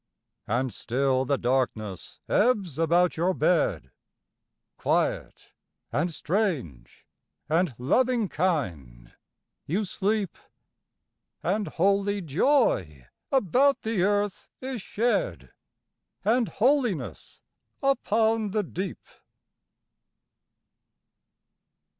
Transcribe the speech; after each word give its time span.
And 0.47 0.73
still 0.73 1.25
the 1.25 1.37
darkness 1.37 2.21
ebbs 2.27 2.79
about 2.79 3.17
your 3.17 3.35
bed. 3.35 3.91
Quiet, 4.79 5.51
and 5.91 6.11
strange, 6.11 7.05
and 7.47 7.75
loving 7.77 8.27
kind, 8.27 9.13
you 9.67 9.85
sleep. 9.85 10.39
And 11.43 11.67
holy 11.67 12.19
joy 12.23 13.09
about 13.31 13.83
the 13.83 14.01
earth 14.01 14.49
is 14.59 14.81
shed; 14.81 15.51
And 16.25 16.49
holiness 16.49 17.39
upon 17.83 18.49
the 18.49 18.63
deep. 18.63 18.97